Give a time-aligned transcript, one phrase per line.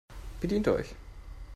[0.41, 0.95] Bedient euch!